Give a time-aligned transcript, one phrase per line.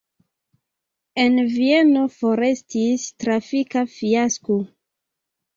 [1.23, 4.59] En Vieno forestis trafika fiasko.